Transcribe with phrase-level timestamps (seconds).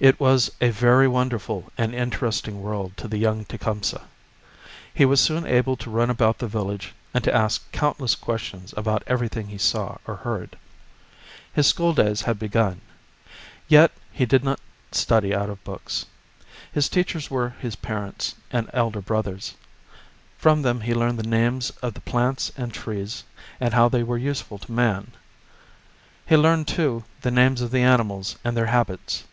[0.00, 4.00] It was a very wonderful and interesting world to the young Tecumseh.
[4.94, 9.02] He was soon able to run about the village and to ask countless questions about
[9.06, 10.56] everything he saw or heard.
[11.52, 12.80] His schooldays had begun.
[13.68, 14.58] Yet he did not
[14.90, 16.06] study out of books.
[16.72, 19.52] His teachers were his parents and elder brothers.
[20.38, 23.22] From them he learned the names of the plants and trees
[23.60, 25.12] and how they were useful to man.
[26.26, 29.24] He learned, too, the names of the animals and their habits.